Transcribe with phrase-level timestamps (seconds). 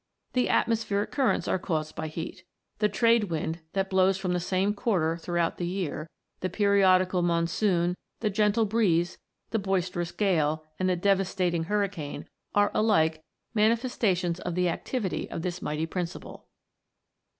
[0.33, 2.43] The atmospheric currents are caused by heat;
[2.79, 7.21] the trade wind, that blows from the same quarter throughout the year, the periodi cal
[7.21, 9.19] monsoon, the gentle breeze,
[9.51, 13.21] the boisterous gale, and the devastating hurricane, are alike
[13.55, 16.47] manifesta tions of the activity of this mighty principle.